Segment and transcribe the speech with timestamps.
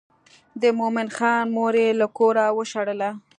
[0.61, 3.09] د مومن خان مور یې له کوره وشړله.